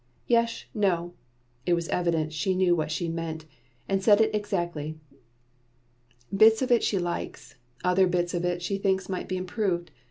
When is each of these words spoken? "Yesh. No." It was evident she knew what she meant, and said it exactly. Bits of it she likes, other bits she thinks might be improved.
"Yesh. 0.25 0.67
No." 0.73 1.13
It 1.67 1.75
was 1.75 1.87
evident 1.89 2.33
she 2.33 2.55
knew 2.55 2.75
what 2.75 2.89
she 2.89 3.07
meant, 3.07 3.45
and 3.87 4.01
said 4.03 4.19
it 4.19 4.33
exactly. 4.33 4.97
Bits 6.35 6.63
of 6.63 6.71
it 6.71 6.83
she 6.83 6.97
likes, 6.97 7.53
other 7.83 8.07
bits 8.07 8.35
she 8.65 8.79
thinks 8.79 9.09
might 9.09 9.27
be 9.29 9.37
improved. 9.37 9.91